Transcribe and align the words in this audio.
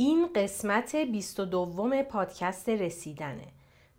این 0.00 0.28
قسمت 0.34 0.96
22 0.96 2.02
پادکست 2.02 2.68
رسیدنه. 2.68 3.46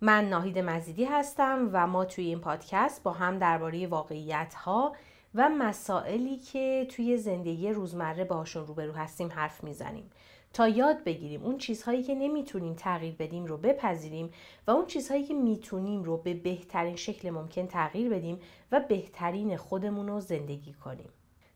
من 0.00 0.28
ناهید 0.28 0.58
مزیدی 0.58 1.04
هستم 1.04 1.70
و 1.72 1.86
ما 1.86 2.04
توی 2.04 2.24
این 2.24 2.38
پادکست 2.38 3.02
با 3.02 3.12
هم 3.12 3.38
درباره 3.38 3.86
واقعیت 3.86 4.54
ها 4.54 4.92
و 5.34 5.48
مسائلی 5.48 6.36
که 6.36 6.86
توی 6.90 7.16
زندگی 7.16 7.70
روزمره 7.70 8.24
باهاشون 8.24 8.66
روبرو 8.66 8.92
هستیم 8.92 9.28
حرف 9.28 9.64
می‌زنیم. 9.64 10.10
تا 10.52 10.68
یاد 10.68 11.04
بگیریم 11.04 11.42
اون 11.42 11.58
چیزهایی 11.58 12.02
که 12.02 12.14
نمی‌تونیم 12.14 12.74
تغییر 12.74 13.14
بدیم 13.14 13.46
رو 13.46 13.56
بپذیریم 13.56 14.30
و 14.66 14.70
اون 14.70 14.86
چیزهایی 14.86 15.24
که 15.24 15.34
می‌تونیم 15.34 16.02
رو 16.02 16.16
به 16.16 16.34
بهترین 16.34 16.96
شکل 16.96 17.30
ممکن 17.30 17.66
تغییر 17.66 18.08
بدیم 18.08 18.38
و 18.72 18.80
بهترین 18.80 19.56
خودمون 19.56 20.08
رو 20.08 20.20
زندگی 20.20 20.72
کنیم. 20.72 21.08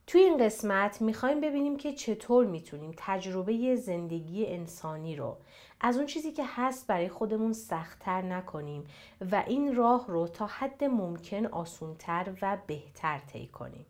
توی 0.07 0.20
این 0.20 0.36
قسمت 0.36 1.02
می‌خوایم 1.02 1.41
ببینیم 1.41 1.77
که 1.77 1.93
چطور 1.93 2.46
می‌تونیم 2.46 2.95
تجربه 2.96 3.77
زندگی 3.77 4.46
انسانی 4.46 5.16
رو 5.16 5.36
از 5.81 5.96
اون 5.96 6.07
چیزی 6.07 6.32
که 6.32 6.44
هست 6.46 6.86
برای 6.86 7.08
خودمون 7.08 7.53
سختتر 7.53 8.22
نکنیم 8.22 8.84
و 9.32 9.45
این 9.46 9.75
راه 9.75 10.04
رو 10.08 10.29
تا 10.29 10.46
حد 10.46 10.84
ممکن 10.84 11.46
آسونتر 11.46 12.34
و 12.43 12.58
بهتر 12.67 13.18
طی 13.18 13.46
کنیم. 13.46 13.86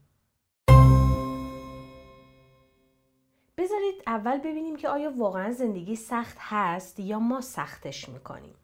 بذارید 3.58 4.02
اول 4.06 4.38
ببینیم 4.38 4.76
که 4.76 4.88
آیا 4.88 5.12
واقعا 5.16 5.52
زندگی 5.52 5.96
سخت 5.96 6.36
هست 6.40 7.00
یا 7.00 7.18
ما 7.18 7.40
سختش 7.40 8.08
می‌کنیم. 8.08 8.54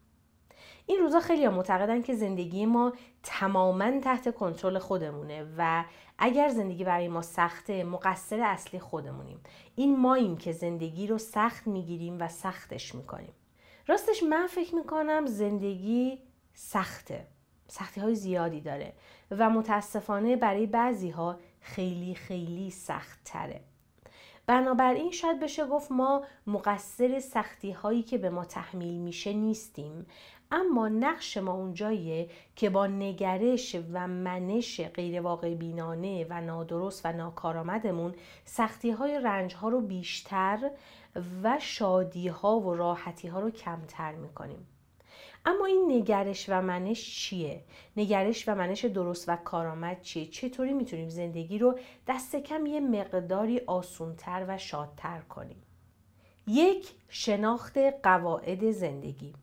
این 0.87 0.99
روزا 0.99 1.21
خیلی 1.21 1.49
معتقدن 1.49 2.03
که 2.03 2.15
زندگی 2.15 2.67
ما 2.67 2.93
تماما 3.23 4.01
تحت 4.01 4.35
کنترل 4.35 4.79
خودمونه 4.79 5.47
و 5.59 5.85
اگر 6.25 6.49
زندگی 6.49 6.85
برای 6.85 7.09
ما 7.09 7.23
سخته 7.23 7.85
مقصر 7.85 8.41
اصلی 8.41 8.81
خودمونیم. 8.81 9.41
این 9.77 9.97
ماییم 9.97 10.37
که 10.37 10.53
زندگی 10.53 11.07
رو 11.07 11.19
سخت 11.19 11.67
می‌گیریم 11.67 12.21
و 12.21 12.29
سختش 12.29 12.95
می‌کنیم. 12.95 13.33
راستش 13.87 14.23
من 14.23 14.47
فکر 14.47 14.75
می‌کنم 14.75 15.27
زندگی 15.27 16.19
سخته. 16.55 17.27
سختی 17.69 18.01
های 18.01 18.15
زیادی 18.15 18.61
داره 18.61 18.93
و 19.31 19.51
متاسفانه 19.51 20.37
برای 20.37 20.67
بعضی 20.67 21.11
ها 21.11 21.39
خیلی 21.61 22.15
خیلی 22.15 22.71
سخت 22.71 23.21
تره 23.25 23.61
بنابراین 24.47 25.11
شاید 25.11 25.41
بشه 25.41 25.67
گفت 25.67 25.93
ما 25.93 26.25
مقصر 26.47 27.21
سختی 27.21 27.71
هایی 27.71 28.03
که 28.03 28.19
به 28.19 28.31
ما 28.31 28.45
تحمیل 28.45 28.95
میشه 28.95 29.33
نیستیم. 29.33 30.07
اما 30.55 30.89
نقش 30.89 31.37
ما 31.37 31.53
اونجاییه 31.53 32.29
که 32.57 32.71
با 32.71 32.87
نگرش 32.87 33.77
و 33.93 34.09
منش 34.09 34.81
غیر 34.81 35.21
واقع 35.21 35.55
بینانه 35.55 36.27
و 36.31 36.41
نادرست 36.41 37.07
و 37.07 37.13
ناکارآمدمون 37.13 38.15
سختی 38.45 38.91
های 38.91 39.21
رنج 39.21 39.55
ها 39.55 39.69
رو 39.69 39.81
بیشتر 39.81 40.71
و 41.43 41.59
شادی 41.61 42.29
ها 42.29 42.61
و 42.61 42.75
راحتی 42.75 43.29
ها 43.29 43.41
رو 43.41 43.51
کمتر 43.51 44.13
می‌کنیم 44.15 44.67
اما 45.47 45.67
این 45.67 45.93
نگرش 45.93 46.49
و 46.49 46.63
منش 46.63 47.21
چیه؟ 47.21 47.65
نگرش 47.97 48.49
و 48.49 48.55
منش 48.55 48.85
درست 48.85 49.29
و 49.29 49.37
کارآمد 49.37 50.03
چیه؟ 50.03 50.27
چطوری 50.27 50.73
می‌تونیم 50.73 51.09
زندگی 51.09 51.59
رو 51.59 51.79
دست 52.09 52.37
کم 52.37 52.67
یه 52.67 52.81
مقداری 52.81 53.61
آسونتر 53.67 54.45
و 54.49 54.59
شادتر 54.59 55.21
کنیم؟ 55.21 55.63
یک 56.47 56.91
شناخت 57.09 57.79
قواعد 58.03 58.71
زندگی 58.71 59.35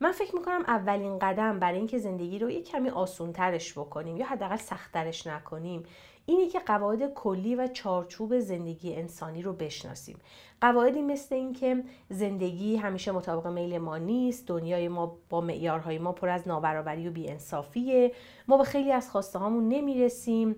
من 0.00 0.12
فکر 0.12 0.34
می‌کنم 0.36 0.64
اولین 0.66 1.18
قدم 1.18 1.58
برای 1.58 1.78
اینکه 1.78 1.98
زندگی 1.98 2.38
رو 2.38 2.50
یه 2.50 2.62
کمی 2.62 2.90
آسونترش 2.90 3.72
بکنیم 3.72 4.16
یا 4.16 4.26
حداقل 4.26 4.56
سختترش 4.56 5.26
نکنیم 5.26 5.82
اینه 6.26 6.48
که 6.48 6.58
قواعد 6.58 7.14
کلی 7.14 7.54
و 7.54 7.66
چارچوب 7.66 8.38
زندگی 8.38 8.94
انسانی 8.94 9.42
رو 9.42 9.52
بشناسیم. 9.52 10.18
قواعدی 10.60 11.02
مثل 11.02 11.34
اینکه 11.34 11.84
زندگی 12.08 12.76
همیشه 12.76 13.12
مطابق 13.12 13.46
میل 13.46 13.78
ما 13.78 13.98
نیست 13.98 14.46
دنیای 14.46 14.88
ما 14.88 15.18
با 15.30 15.40
معیارهای 15.40 15.98
ما 15.98 16.12
پر 16.12 16.28
از 16.28 16.48
نابرابری 16.48 17.08
و 17.08 17.10
بیانصافیه. 17.10 18.12
ما 18.48 18.56
به 18.56 18.64
خیلی 18.64 18.92
از 18.92 19.10
خواسته 19.10 19.38
هامون 19.38 19.68
نمی‌رسیم 19.68 20.56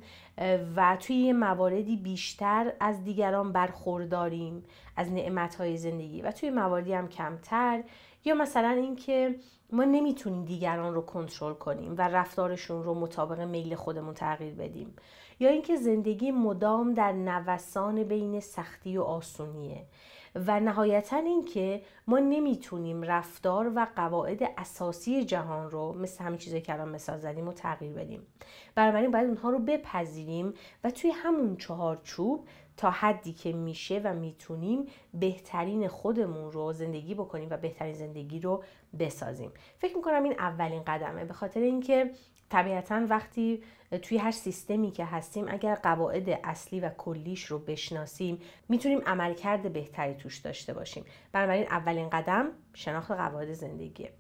و 0.77 0.97
توی 1.01 1.33
مواردی 1.33 1.97
بیشتر 1.97 2.73
از 2.81 3.05
دیگران 3.05 3.53
برخورداریم 3.53 4.65
از 4.97 5.13
نعمتهای 5.13 5.77
زندگی. 5.77 6.23
و 6.23 6.31
توی 6.33 6.51
مواردی 6.51 6.93
هم 6.93 7.09
کمتر. 7.09 7.83
یا 8.25 8.35
مثلا 8.35 8.69
اینکه 8.71 9.35
ما 9.73 9.85
نمی‌تونیم 9.85 10.45
دیگران 10.45 10.95
رو 10.95 11.01
کنترل 11.01 11.55
کنیم 11.55 11.95
و 11.99 12.09
رفتارشون 12.09 12.83
رو 12.83 12.95
مطابق 12.95 13.41
میل 13.41 13.75
خودمون 13.75 14.15
تغییر 14.15 14.55
بدیم. 14.55 14.95
یا 15.41 15.51
اینکه 15.51 15.77
زندگی 15.77 16.31
مدام 16.31 16.95
در 16.95 17.13
نوسان 17.13 18.05
بین 18.05 18.41
سختی 18.41 18.99
و 18.99 19.03
آسونیه. 19.03 19.87
و 20.35 20.61
نهایتا 20.61 21.17
اینکه 21.17 21.83
ما 22.07 22.19
نمی‌تونیم 22.19 23.03
رفتار 23.03 23.73
و 23.75 23.87
قواعد 23.97 24.43
اساسی 24.59 25.25
جهان 25.25 25.71
رو 25.71 25.93
مثل 25.93 26.25
همین 26.25 26.39
چیزی 26.39 26.61
که 26.61 26.73
الان 26.73 26.89
مثال 26.89 27.19
زدیم 27.19 27.49
و 27.49 27.53
تغییر 27.53 27.93
بدیم. 27.93 28.27
بنابراین 28.75 29.11
باید 29.11 29.27
اونها 29.27 29.51
رو 29.51 29.59
بپذیریم 29.59 30.55
و 30.85 30.91
توی 30.91 31.11
همون 31.11 31.57
چهارچوب 31.57 32.49
تا 32.77 32.91
حدی 32.91 33.33
که 33.33 33.53
میشه 33.53 34.01
و 34.05 34.15
می‌تونیم 34.15 34.87
بهترین 35.15 35.89
خودمون 35.89 36.53
رو 36.53 36.73
زندگی 36.73 37.15
بکنیم 37.15 37.49
و 37.51 37.57
بهترین 37.57 37.95
زندگی 37.95 38.41
رو 38.41 38.65
بسازیم. 38.99 39.53
فکر 39.79 39.97
می‌کنم 39.97 40.23
این 40.23 40.35
اولین 40.39 40.83
قدمه. 40.83 41.25
به 41.25 41.35
خاطر 41.35 41.61
اینکه 41.61 42.11
طبیعتا 42.51 43.07
وقتی 43.09 43.63
توی 44.03 44.19
هر 44.19 44.31
سیستمی 44.31 44.91
که 44.91 45.05
هستیم 45.05 45.47
اگر 45.49 45.75
قواعد 45.75 46.29
اصلی 46.45 46.81
و 46.81 46.89
کلیش 46.89 47.45
رو 47.45 47.59
بشناسیم 47.59 48.39
می‌تونیم 48.69 49.01
عملکرد 49.07 49.73
بهتری 49.73 50.15
توش 50.15 50.39
داشته 50.39 50.75
باشیم. 50.75 51.05
بنابراین 51.33 51.67
اولین 51.67 52.11
قدم 52.11 52.49
شناخت 52.75 53.11
قواعد 53.11 53.53
زندگیه. 53.53 54.13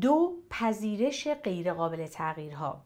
دو 0.00 0.36
پذیرش 0.50 1.28
غیرقابل 1.28 2.06
تغییرها. 2.06 2.82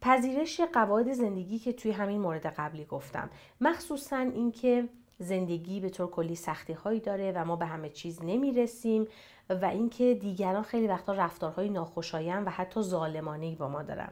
پذیرش 0.00 0.60
قواعد 0.60 1.12
زندگی 1.12 1.58
که 1.58 1.72
توی 1.72 1.90
همین 1.90 2.20
مورد 2.20 2.46
قبلی 2.46 2.84
گفتم. 2.84 3.30
مخصوصا 3.60 4.16
اینکه 4.16 4.88
زندگی 5.18 5.80
به 5.80 5.90
طور 5.90 6.10
کلی 6.10 6.34
سختی 6.34 6.72
هایی 6.72 7.00
داره 7.00 7.32
و 7.32 7.44
ما 7.44 7.56
به 7.56 7.66
همه 7.66 7.88
چیز 7.88 8.18
نمی‌رسیم 8.22 9.06
و 9.50 9.64
اینکه 9.64 10.14
دیگران 10.14 10.62
خیلی 10.62 10.86
وقتا 10.86 11.12
رفتارهای 11.12 11.68
ناخوشایند 11.68 12.46
و 12.46 12.50
حتی 12.50 12.82
ظالمانه 12.82 13.56
با 13.56 13.68
ما 13.68 13.82
دارن. 13.82 14.10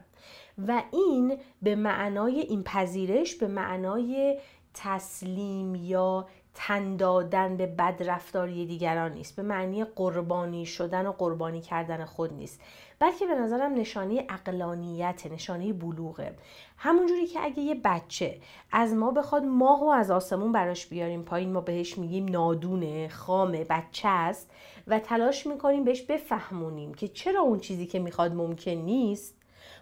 و 0.67 0.83
این 0.91 1.37
به 1.61 1.75
معنای 1.75 2.39
این 2.39 2.63
پذیرش 2.63 3.35
به 3.35 3.47
معنای 3.47 4.39
تسلیم 4.73 5.75
یا 5.75 6.27
تن 6.59 6.95
دادن 6.95 7.57
به 7.57 7.65
بدرفتاری 7.65 8.65
دیگران 8.65 9.13
نیست. 9.13 9.35
به 9.35 9.41
معنی 9.41 9.83
قربانی 9.83 10.65
شدن 10.65 11.07
و 11.07 11.11
قربانی 11.11 11.61
کردن 11.61 12.05
خود 12.05 12.33
نیست. 12.33 12.61
بلکه 12.99 13.25
به 13.25 13.35
نظرم 13.35 13.73
نشانه 13.73 14.27
اقلانیت 14.29 15.27
نشانه 15.31 15.73
بلوغه. 15.73 16.35
همونجوری 16.77 17.27
که 17.27 17.39
اگه 17.43 17.59
یه 17.59 17.75
بچه 17.83 18.37
از 18.71 18.93
ما 18.93 19.11
بخواد 19.11 19.43
ماه 19.43 19.83
و 19.83 19.87
از 19.87 20.11
آسمون 20.11 20.51
براش 20.51 20.85
بیاریم 20.85 21.23
پایین 21.23 21.51
ما 21.51 21.61
بهش 21.61 21.97
میگیم 21.97 22.25
نادونه 22.25 23.07
خامه 23.07 23.63
بچه 23.63 24.07
است 24.07 24.51
و 24.87 24.99
تلاش 24.99 25.47
می‌کنیم 25.47 25.83
بهش 25.83 26.01
بفهمونیم 26.01 26.93
که 26.93 27.07
چرا 27.07 27.41
اون 27.41 27.59
چیزی 27.59 27.85
که 27.85 27.99
می‌خواد 27.99 28.33
ممکن 28.33 28.71
نیست 28.71 29.35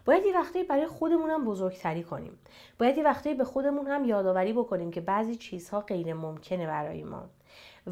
باید 0.06 0.26
یه 0.26 0.40
وقتی 0.40 0.64
برای 0.64 0.88
خودمون 0.88 1.30
هم 1.30 1.46
بزرگتری 1.46 2.04
کنیم. 2.04 2.40
باید 2.80 2.98
یه 2.98 3.04
وقتی 3.04 3.34
به 3.34 3.44
خودمون 3.44 3.88
هم 3.88 4.06
یادآوری 4.06 4.54
بکنیم 4.54 4.92
که 4.92 5.02
بعضی 5.02 5.36
چیزها 5.36 5.82
غیر 5.82 6.14
ممکنه 6.14 6.68
برای 6.68 7.04
ما. 7.04 7.24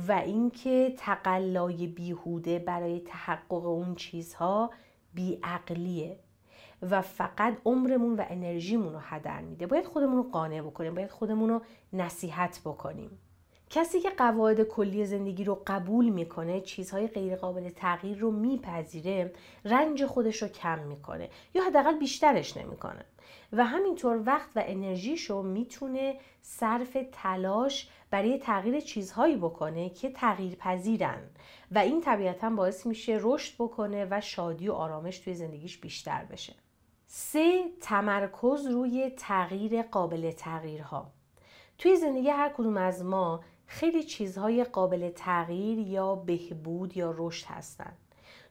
و 0.07 0.11
اینکه 0.11 0.93
تقلای 0.97 1.87
بیهوده 1.87 2.59
برای 2.59 2.99
تحقق 2.99 3.65
اون 3.65 3.95
چیزها 3.95 4.71
بیعقلیه. 5.13 6.19
و 6.81 7.01
فقط 7.01 7.57
عمرمون 7.65 8.15
و 8.15 8.25
انرژیمون 8.29 8.93
رو 8.93 8.99
هدر 8.99 9.41
میده. 9.41 9.67
باید 9.67 9.85
خودمون 9.85 10.15
رو 10.15 10.23
قانع 10.23 10.61
بکنیم. 10.61 10.95
باید 10.95 11.11
خودمون 11.11 11.49
رو 11.49 11.61
نصیحت 11.93 12.61
بکنیم. 12.65 13.19
کسی 13.73 13.99
که 13.99 14.09
قواعد 14.09 14.63
کلی 14.63 15.05
زندگی 15.05 15.43
رو 15.43 15.63
قبول 15.67 16.09
می‌کنه 16.09 16.61
چیزهای 16.61 17.07
غیرقابل 17.07 17.69
تغییر 17.69 18.17
رو 18.17 18.31
میپذیره 18.31 19.33
رنج 19.65 20.05
خودش 20.05 20.41
رو 20.41 20.47
کم 20.47 20.79
می‌کنه 20.79 21.29
یا 21.53 21.63
حداقل 21.63 21.97
بیشترش 21.97 22.57
نمی‌کنه. 22.57 23.05
و 23.53 23.65
همینطور 23.65 24.23
وقت 24.25 24.49
و 24.55 24.63
انرژیش 24.65 25.29
رو 25.29 25.43
می‌تونه 25.43 26.15
صرف 26.41 26.97
تلاش 27.11 27.89
برای 28.09 28.37
تغییر 28.37 28.79
چیزهایی 28.79 29.35
بکنه 29.35 29.89
که 29.89 30.09
تغییر 30.09 30.55
پذیرن 30.55 31.21
و 31.71 31.79
این 31.79 32.01
طبیعتا 32.01 32.49
باعث 32.49 32.85
میشه 32.85 33.19
رشد 33.21 33.53
بکنه 33.59 34.07
و 34.11 34.21
شادی 34.21 34.69
و 34.69 34.73
آرامش 34.73 35.19
توی 35.19 35.33
زندگیش 35.33 35.77
بیشتر 35.77 36.25
بشه. 36.25 36.53
سه 37.07 37.63
تمرکز 37.81 38.67
روی 38.67 39.09
تغییر 39.17 39.81
قابل 39.81 40.31
تغییرها. 40.31 41.11
توی 41.77 41.95
زندگی 41.95 42.29
هر 42.29 42.49
کدوم 42.49 42.77
از 42.77 43.05
ما 43.05 43.43
خیلی 43.73 44.03
چیزهای 44.03 44.63
قابل 44.63 45.09
تغییر 45.09 45.79
یا 45.79 46.15
بهبود 46.15 46.97
یا 46.97 47.13
رشد 47.17 47.45
هستند 47.45 47.97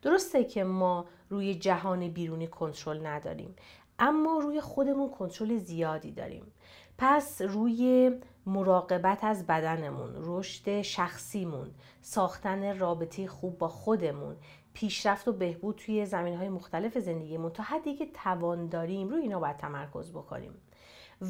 درسته 0.03 0.45
که 0.45 0.65
ما 0.65 1.07
روی 1.29 1.55
جهان 1.55 2.09
بیرونی 2.09 2.47
کنترل 2.47 3.07
نداریم 3.07 3.55
اما 3.99 4.39
روی 4.39 4.61
خودمون 4.61 5.11
کنترل 5.11 5.57
زیادی 5.57 6.13
داریم. 6.13 6.53
پس 6.99 7.43
روی 7.43 8.13
مراقبت 8.47 9.25
از 9.25 9.47
بدنمون 9.47 10.15
رشد 10.17 10.83
شخصیمون 10.83 11.71
ساختن 12.01 12.79
رابطه 12.79 13.27
خوب 13.27 13.59
با 13.59 13.69
خودمون 13.69 14.37
پیشرفت 14.75 15.29
و 15.29 15.33
بهبود 15.33 15.77
توی 15.77 16.07
زمین 16.07 16.37
های 16.37 16.49
مختلف 16.49 16.99
زندگیمون 16.99 17.51
تا 17.51 17.63
حدی 17.63 17.95
که 17.95 18.07
توان 18.07 18.69
داریم 18.69 19.09
روی 19.09 19.23
اینا 19.23 19.41
باید 19.41 19.57
تمرکز 19.57 20.13
بکنیم. 20.13 20.55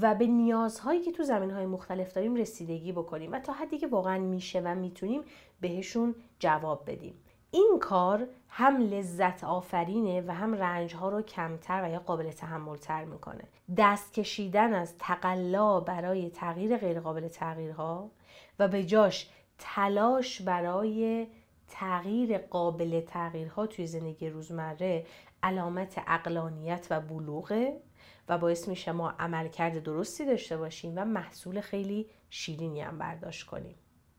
و 0.00 0.14
به 0.14 0.26
نیازهایی 0.26 1.00
که 1.00 1.12
تو 1.12 1.22
زمین 1.22 1.50
های 1.50 1.66
مختلف 1.66 2.12
داریم 2.12 2.34
رسیدگی 2.34 2.92
بکنیم 2.92 3.32
و 3.32 3.38
تا 3.38 3.52
حدی 3.52 3.78
که 3.78 3.86
واقعا 3.86 4.18
میشه 4.18 4.60
و 4.60 4.74
می‌تونیم 4.74 5.22
بهشون 5.60 6.14
جواب 6.38 6.90
بدیم. 6.90 7.14
این 7.50 7.78
کار 7.80 8.28
هم 8.48 8.80
لذت 8.80 9.44
آفرینه 9.44 10.20
و 10.20 10.34
هم 10.34 10.54
رنج 10.54 10.94
ها 10.94 11.08
رو 11.08 11.22
کمتر 11.22 11.84
و 11.84 11.90
یا 11.90 11.98
قابل 11.98 12.30
تحمل 12.30 12.76
تر 12.76 13.04
می‌کنه. 13.04 13.44
دست 13.76 14.14
کشیدن 14.14 14.74
از 14.74 14.98
تقلا 14.98 15.80
برای 15.80 16.30
تغییر 16.30 16.76
غیرقابل 16.76 17.28
تغییرها 17.28 18.10
و 18.58 18.68
به 18.68 18.84
جاش 18.84 19.30
تلاش 19.58 20.42
برای 20.42 21.26
تغییر 21.74 22.38
قابل 22.38 23.00
تغییرها 23.00 23.66
توی 23.66 23.86
زندگی 23.86 24.28
روزمره 24.28 25.06
علامت 25.42 26.02
اقلانیت 26.06 26.86
و 26.90 27.00
بلوغه 27.00 27.80
و 28.28 28.38
باعث 28.38 28.68
میشه 28.68 28.92
ما 28.92 29.10
عملکرد 29.10 29.82
درستی 29.82 30.24
داشته 30.24 30.56
باشیم 30.56 30.92
و 30.96 31.04
محصول 31.04 31.60
خیلی 31.60 32.06
شیرینی 32.30 32.80
هم 32.80 32.98
برداشت 32.98 33.46
کنیم. 33.46 33.74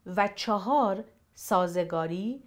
و 0.05 0.29
چهار 0.35 1.03
سازگاری 1.33 2.44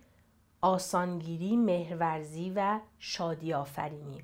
آسانگیری 0.60 1.56
مهرورزی 1.56 2.52
و 2.56 2.80
شادی 2.98 3.52
آفرینی 3.52 4.22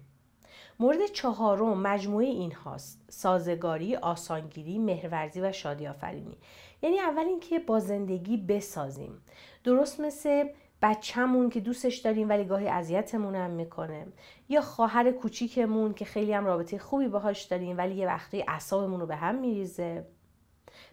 مورد 0.81 1.06
چهارم 1.06 1.81
مجموعه 1.81 2.26
این 2.26 2.52
هاست. 2.52 3.05
سازگاری 3.08 3.96
آسانگیری 3.96 4.79
مهرورزی 4.79 5.40
و 5.40 5.52
شادی 5.52 5.87
آفرینی 5.87 6.38
یعنی 6.82 6.99
اول 6.99 7.25
اینکه 7.25 7.58
با 7.58 7.79
زندگی 7.79 8.37
بسازیم. 8.37 9.23
درست 9.64 10.00
مثل 10.00 10.49
بچهمون 10.82 11.50
که 11.50 11.61
دوستش 11.61 11.96
داریم 11.96 12.29
ولی 12.29 12.44
گاهی 12.44 12.69
اذیتمون 12.69 13.34
هم 13.34 13.50
می‌کنه. 13.50 14.06
یا 14.49 14.61
خواهر 14.61 15.12
کوچیکمون 15.12 15.94
که 15.94 16.05
خیلی 16.05 16.32
هم 16.32 16.46
رابطه 16.46 16.79
خوبی 16.79 17.08
باهاش 17.08 17.43
داریم 17.43 17.79
ولی 17.79 17.94
یه 17.94 18.06
وقتی 18.06 18.44
اعصابمون 18.49 19.00
رو 19.00 19.06
به 19.06 19.17
هم 19.17 19.34
میریزه. 19.34 20.06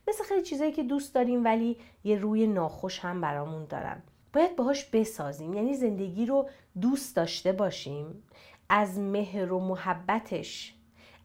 مثل 0.07 0.23
خیلی 0.23 0.41
چیزایی 0.41 0.71
که 0.71 0.83
دوست 0.83 1.15
داریم 1.15 1.45
ولی 1.45 1.77
یه 2.03 2.17
روی 2.17 2.47
ناخوش 2.47 2.99
هم 2.99 3.21
برامون 3.21 3.65
دارن. 3.65 4.03
باید 4.33 4.55
باهاش 4.55 4.85
بسازیم 4.85 5.53
یعنی 5.53 5.73
زندگی 5.73 6.25
رو 6.25 6.49
دوست 6.81 7.15
داشته 7.15 7.51
باشیم. 7.51 8.23
از 8.69 8.99
مهر 8.99 9.53
و 9.53 9.59
محبتش 9.59 10.75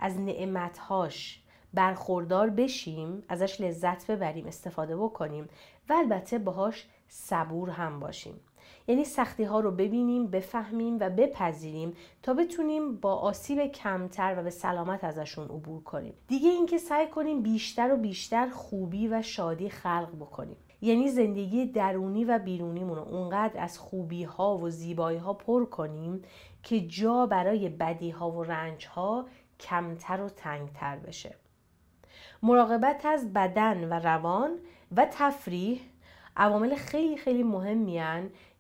از 0.01 0.21
نعمتهاش 0.21 1.43
برخوردار 1.75 2.51
بشیم 2.51 3.23
ازش 3.29 3.61
لذت 3.61 4.11
ببریم 4.11 4.47
استفاده 4.47 4.97
بکنیم. 4.97 5.49
و 5.89 5.93
البته 5.93 6.39
باهاش 6.39 6.87
صبور 7.09 7.71
هم 7.71 8.01
باشیم. 8.01 8.41
یعنی 8.87 9.05
سختی 9.05 9.45
ها 9.45 9.61
رو 9.61 9.71
ببینیم 9.71 10.27
بفهمیم 10.27 10.97
و 11.01 11.11
بپذیریم 11.11 11.93
تا 12.23 12.35
بتونیم 12.35 12.97
با 12.97 13.15
آسیب 13.15 13.67
کمتر 13.67 14.35
و 14.39 14.43
به 14.43 14.51
سلامت 14.51 15.05
ازشون 15.05 15.45
عبور 15.45 15.83
کنیم. 15.83 16.15
دیگه 16.29 16.49
اینکه 16.49 16.79
سعی 16.79 17.07
کنیم 17.07 17.43
بیشتر 17.43 17.95
و 17.95 17.97
بیشتر 17.97 18.49
خوبی 18.49 19.09
و 19.09 19.23
شادی 19.23 19.71
خلق 19.71 20.11
بکنیم. 20.21 20.57
یعنی 20.81 21.09
زندگی 21.09 21.67
درونی 21.67 22.25
و 22.25 22.39
بیرونیمون 22.39 22.97
رو 22.97 23.03
اونقدر 23.03 23.61
از 23.61 23.79
خوبی 23.79 24.25
ها 24.25 24.59
و 24.59 24.71
زیبایی 24.71 25.19
ها 25.19 25.35
پر 25.35 25.65
کنیم 25.65 26.23
که 26.63 26.81
جا 26.81 27.27
برای 27.27 27.69
بدی 27.69 28.11
ها 28.11 28.31
و 28.31 28.43
رنج 28.43 28.87
ها 28.87 29.27
کمتر 29.61 30.21
و 30.21 30.29
تنگتر 30.29 30.97
بشه. 30.97 31.37
مراقبت 32.43 33.07
از 33.07 33.33
بدن 33.33 33.85
و 33.85 33.93
روان 33.93 34.59
و 34.97 35.07
تفریح 35.13 35.81
عوامل 36.37 36.75
خیلی 36.75 37.17
خیلی 37.17 37.43
مهمی 37.43 37.99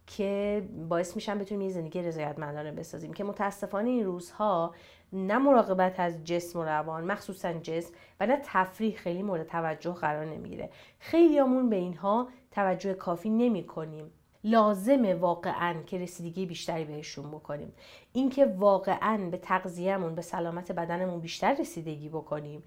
که 0.07 0.63
باعث 0.89 1.17
میشن 1.17 1.39
بتونیم 1.39 1.69
یه 1.69 1.75
زندگی 1.75 2.03
رضایتمندانه 2.03 2.73
بسازیم. 2.73 3.13
که 3.13 3.25
متاسفانه 3.25 3.91
این 3.91 4.05
روزها 4.05 4.75
نه 5.13 5.39
مراقبت 5.39 6.01
از 6.01 6.25
جسم 6.25 6.59
و 6.59 6.65
روان 6.65 7.05
مخصوصا 7.05 7.53
جسم 7.53 7.95
و 8.21 8.27
نه 8.27 8.41
تفریح 8.45 8.97
خیلی 8.97 9.23
مورد 9.23 9.47
توجه 9.47 9.93
قرار 9.93 10.25
نمی‌گیره. 10.25 10.71
خیلیامون 10.99 11.71
به 11.71 11.77
اینها 11.77 12.29
توجه 12.51 12.95
کافی 12.95 13.31
نمی 13.31 13.67
کنیم 13.67 14.11
لازمه 14.45 15.15
واقعا 15.15 15.83
که 15.83 15.99
رسیدگی 15.99 16.47
بیشتری 16.47 16.85
بهشون 16.85 17.31
بکنیم. 17.31 17.73
اینکه 18.17 18.47
واقعا 18.47 19.29
به 19.31 19.37
تغذیهمون 19.37 20.15
به 20.15 20.23
سلامت 20.23 20.73
بدنمون 20.73 21.21
بیشتر 21.21 21.55
رسیدگی 21.55 22.09
بکنیم 22.09 22.63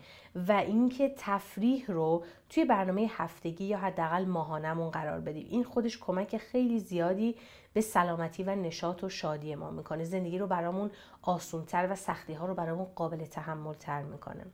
و 0.48 0.52
اینکه 0.52 1.14
تفریح 1.18 1.86
رو 1.88 2.24
توی 2.50 2.66
برنامه 2.66 3.08
هفتگی 3.12 3.66
یا 3.66 3.78
حداقل 3.78 4.26
ماهانمون 4.26 4.90
قرار 4.90 5.20
بدیم. 5.20 5.48
این 5.50 5.64
خودش 5.64 5.98
کمک 5.98 6.38
خیلی 6.38 6.80
زیادی 6.80 7.36
به 7.74 7.82
سلامتی 7.82 8.44
و 8.44 8.56
نشاط 8.56 9.04
و 9.04 9.10
شادی 9.10 9.56
ما 9.56 9.72
می‌کنه. 9.72 10.04
زندگی 10.04 10.38
رو 10.38 10.48
برامون 10.48 10.92
آسونتر 11.22 11.88
و 11.92 11.96
سختی 11.96 12.34
ها 12.34 12.46
رو 12.46 12.56
برامون 12.56 12.88
قابل 12.96 13.26
تحمل 13.26 13.74
تر 13.74 14.04
می‌کنه. 14.04 14.46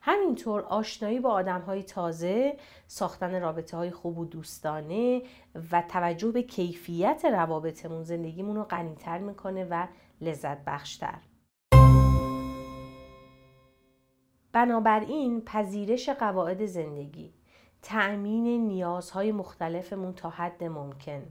همینطور 0.00 0.60
آشنایی 0.60 1.20
با 1.20 1.30
آدم 1.30 1.60
های 1.60 1.82
تازه 1.82 2.56
ساختن 2.86 3.40
رابطه 3.40 3.76
های 3.76 3.90
خوب 3.90 4.18
و 4.18 4.24
دوستانه 4.24 5.22
و 5.72 5.82
توجه 5.88 6.32
به 6.32 6.42
کیفیت 6.42 7.24
روابطمون 7.32 8.02
زندگیمون 8.02 8.56
رو 8.56 8.64
غنیتر 8.64 9.18
می‌کنه 9.18 9.66
و 9.70 9.86
لذت 10.20 10.64
بخشتر. 10.64 11.18
بنابراین 14.52 15.40
پذیرش 15.40 16.08
قواعد 16.08 16.66
زندگی 16.66 17.34
تأمین 17.82 18.66
نیازهای 18.66 19.32
مختلفمون 19.32 20.12
تا 20.12 20.30
حد 20.30 20.64
ممکن. 20.64 21.22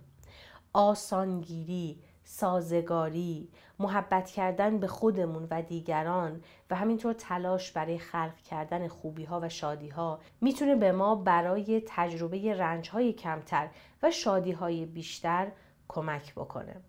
آسانگیری 0.74 2.02
سازگاری 2.24 3.50
محبت 3.80 4.30
کردن 4.30 4.78
به 4.80 4.88
خودمون 4.88 5.48
و 5.52 5.62
دیگران 5.62 6.42
و 6.70 6.76
همینطور 6.76 7.14
تلاش 7.14 7.72
برای 7.72 8.00
خلق 8.00 8.36
کردن 8.36 8.88
خوبی 8.88 9.24
ها 9.24 9.40
و 9.40 9.50
شادی 9.50 9.90
ها 9.90 10.20
می‌تونه 10.42 10.76
به 10.76 10.92
ما 10.92 11.16
برای 11.16 11.84
تجربه 11.88 12.54
رنج 12.54 12.90
های 12.90 13.14
کمتر 13.14 13.70
و 14.04 14.12
شادی 14.12 14.52
های 14.52 14.86
بیشتر 14.86 15.52
کمک 15.88 16.34
بکنه. 16.34 16.82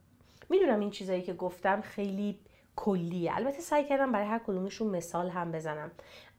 می‌دونم 0.48 0.80
این 0.80 0.90
چیزایی 0.90 1.22
که 1.22 1.32
گفتم 1.34 1.80
خیلی 1.80 2.38
کلیه. 2.76 3.36
البته 3.36 3.60
سعی 3.60 3.84
کردم 3.84 4.12
برای 4.12 4.26
هر 4.26 4.38
کدومشون 4.38 4.88
مثال 4.88 5.28
هم 5.30 5.52
بزنم. 5.52 5.90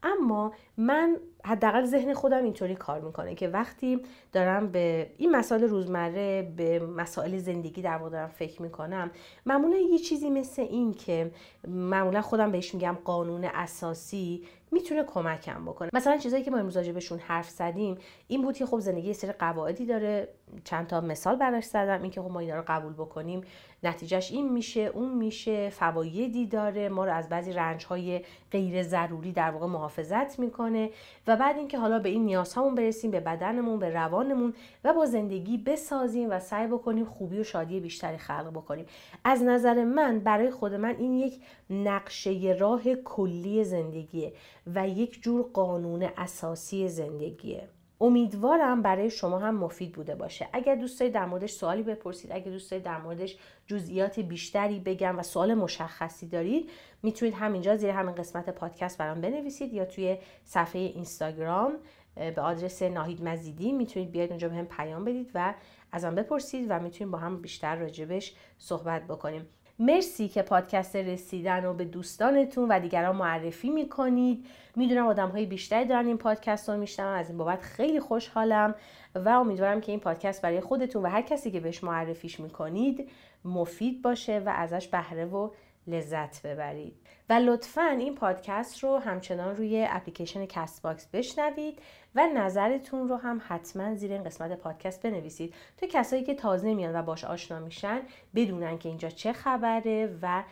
اما 0.02 0.52
من 0.76 1.16
حداقل 1.44 1.84
ذهن 1.84 2.14
خودم 2.14 2.44
اینطوری 2.44 2.74
کار 2.74 3.00
می‌کنه 3.00 3.34
که 3.34 3.48
وقتی 3.48 4.02
دارم 4.32 4.68
به 4.68 5.10
این 5.16 5.36
مسائل 5.36 5.62
روزمره 5.62 6.52
به 6.56 6.78
مسائل 6.78 7.38
زندگی 7.38 7.82
در 7.82 7.96
واقع 7.96 8.10
دارم 8.10 8.28
فکر 8.28 8.62
می‌کنم 8.62 9.10
معمولا 9.46 9.76
یه 9.76 9.98
چیزی 9.98 10.30
مثل 10.30 10.62
این 10.62 10.94
که 10.94 11.30
معمولا 11.68 12.22
خودم 12.22 12.52
بهش 12.52 12.74
میگم 12.74 12.96
قانون 13.04 13.44
اساسی 13.44 14.46
می‌تونه 14.72 15.04
کمکم 15.04 15.64
بکنه. 15.64 15.90
مثلا 15.92 16.16
چیزایی 16.16 16.42
که 16.42 16.50
ما 16.50 16.58
امروز 16.58 16.78
بهشون 16.78 17.18
حرف 17.18 17.50
زدیم 17.50 17.98
این 18.28 18.42
بود 18.42 18.56
که 18.56 18.66
خب 18.66 18.80
زندگی 18.80 19.06
یه 19.06 19.12
سری 19.12 19.32
قواعدی 19.32 19.86
داره. 19.86 20.28
چند 20.64 20.86
تا 20.86 21.00
مثال 21.00 21.36
براش 21.36 21.64
زدم 21.64 22.02
اینکه 22.02 22.22
خب 22.22 22.30
ما 22.30 22.40
اینا 22.40 22.56
رو 22.56 22.64
قبول 22.68 22.92
بکنیم. 22.92 23.40
نتیجهش 23.82 24.30
این 24.30 24.52
میشه 24.52 24.80
اون 24.80 25.14
میشه 25.14 25.70
فوایدی 25.70 26.46
داره. 26.46 26.88
ما 26.88 27.04
رو 27.04 27.12
از 27.12 27.28
بعضی 27.28 27.52
رنج 27.52 27.84
های 27.84 28.24
غیر 28.50 28.82
ضروری 28.82 29.32
در 29.32 29.50
واقع 29.50 29.66
محافظت 29.90 30.38
می‌کنه 30.38 30.90
و 31.26 31.36
بعد 31.36 31.56
اینکه 31.56 31.78
حالا 31.78 31.98
به 31.98 32.08
این 32.08 32.24
نیازهامون 32.24 32.74
برسیم 32.74 33.10
به 33.10 33.20
بدنمون 33.20 33.78
به 33.78 33.90
روانمون 33.90 34.54
و 34.84 34.92
با 34.92 35.06
زندگی 35.06 35.58
بسازیم 35.58 36.30
و 36.30 36.40
سعی 36.40 36.66
بکنیم 36.66 37.04
خوبی 37.04 37.40
و 37.40 37.44
شادی 37.44 37.80
بیشتری 37.80 38.18
خلق 38.18 38.50
بکنیم. 38.50 38.86
از 39.24 39.42
نظر 39.42 39.84
من 39.84 40.18
برای 40.18 40.50
خود 40.50 40.74
من 40.74 40.96
این 40.98 41.14
یک 41.14 41.40
نقشه 41.70 42.56
راه 42.60 42.94
کلی 42.94 43.64
زندگیه 43.64 44.32
و 44.74 44.88
یک 44.88 45.22
جور 45.22 45.50
قانون 45.52 46.08
اساسی 46.16 46.88
زندگیه. 46.88 47.68
امیدوارم 48.00 48.82
برای 48.82 49.10
شما 49.10 49.38
هم 49.38 49.56
مفید 49.56 49.92
بوده 49.92 50.14
باشه. 50.14 50.48
اگر 50.52 50.74
دوست 50.74 51.00
دارید 51.00 51.14
در 51.14 51.26
موردش 51.26 51.52
سوالی 51.52 51.82
بپرسید 51.82 52.32
اگر 52.32 52.50
دوست 52.50 52.70
دارید 52.70 52.84
در 52.84 52.98
موردش 52.98 53.38
جزئیات 53.66 54.20
بیشتری 54.20 54.80
بگم 54.80 55.18
و 55.18 55.22
سوال 55.22 55.54
مشخصی 55.54 56.28
دارید 56.28 56.70
می‌تونید 57.02 57.34
همینجا 57.34 57.76
زیر 57.76 57.90
همین 57.90 58.14
قسمت 58.14 58.50
پادکست 58.50 58.98
برام 58.98 59.20
بنویسید 59.20 59.72
یا 59.72 59.84
توی 59.84 60.18
صفحه 60.44 60.80
اینستاگرام 60.80 61.72
به 62.14 62.40
آدرس 62.40 62.82
ناهید 62.82 63.22
مزیدی 63.24 63.72
می‌تونید 63.72 64.10
بیاید 64.10 64.30
اونجا 64.30 64.48
بهم 64.48 64.66
پیام 64.66 65.04
بدید 65.04 65.30
و 65.34 65.54
ازم 65.92 66.14
بپرسید 66.14 66.66
و 66.70 66.80
می‌تونیم 66.80 67.10
با 67.10 67.18
هم 67.18 67.42
بیشتر 67.42 67.76
راجبش 67.76 68.34
صحبت 68.58 69.06
بکنیم. 69.06 69.46
مرسی 69.80 70.28
که 70.28 70.42
پادکست 70.42 70.96
رسیدن 70.96 71.64
رو 71.64 71.74
به 71.74 71.84
دوستانتون 71.84 72.68
و 72.68 72.80
دیگران 72.80 73.16
معرفی 73.16 73.70
می‌کنید. 73.70 74.46
می‌دونم 74.76 75.06
آدم 75.06 75.28
های 75.28 75.46
بیشتری 75.46 75.84
دارن 75.84 76.06
این 76.06 76.18
پادکست 76.18 76.68
رو 76.68 76.76
میشنم 76.76 77.12
از 77.12 77.28
این 77.28 77.38
بابت 77.38 77.60
خیلی 77.60 78.00
خوشحالم 78.00 78.74
و 79.14 79.28
امیدوارم 79.28 79.80
که 79.80 79.92
این 79.92 80.00
پادکست 80.00 80.42
برای 80.42 80.60
خودتون 80.60 81.02
و 81.02 81.08
هر 81.08 81.22
کسی 81.22 81.50
که 81.50 81.60
بهش 81.60 81.84
معرفیش 81.84 82.40
می‌کنید 82.40 83.08
مفید 83.44 84.02
باشه 84.02 84.42
و 84.46 84.52
ازش 84.56 84.88
بهره 84.88 85.24
و 85.24 85.50
لذت 85.86 86.42
ببرید. 86.42 86.96
و 87.28 87.32
لطفا 87.32 87.86
این 87.86 88.14
پادکست 88.14 88.84
رو 88.84 88.98
همچنان 88.98 89.56
روی 89.56 89.86
اپلیکیشن 89.90 90.46
Castbox 90.46 91.06
بشنوید 91.06 91.78
و 92.14 92.26
نظرتون 92.34 93.08
رو 93.08 93.16
هم 93.16 93.42
حتما 93.48 93.94
زیر 93.94 94.12
این 94.12 94.22
قسمت 94.22 94.58
پادکست 94.58 95.02
بنویسید. 95.02 95.54
تا 95.76 95.86
کسایی 95.86 96.24
که 96.24 96.34
تازه 96.34 96.74
میان 96.74 97.00
و 97.00 97.02
باش 97.02 97.24
آشنا 97.24 97.58
میشن 97.58 98.00
بدونن 98.34 98.78
که 98.78 98.88
اینجا 98.88 99.08
چه 99.08 99.32
خبره 99.32 100.18
و 100.22 100.42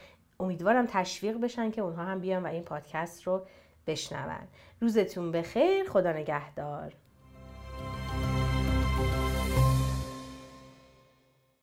امیدوارم 0.40 0.86
تشویق 0.86 1.36
بشن 1.36 1.70
که 1.70 1.80
اونها 1.80 2.04
هم 2.04 2.20
بیان 2.20 2.42
و 2.42 2.46
این 2.46 2.62
پادکست 2.62 3.22
رو 3.22 3.46
بشنون. 3.86 4.48
روزتون 4.80 5.32
بخیر 5.32 5.88
خدا 5.88 6.12
نگهدار. 6.12 6.94